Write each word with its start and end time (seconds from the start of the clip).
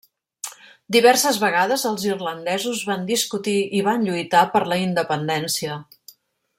Diverses 0.95 1.37
vegades 1.43 1.83
els 1.89 2.07
irlandesos 2.07 2.81
van 2.93 3.05
discutir 3.13 3.57
i 3.81 3.85
van 3.91 4.09
lluitar 4.11 4.45
per 4.57 4.67
la 4.73 4.83
independència. 4.89 5.81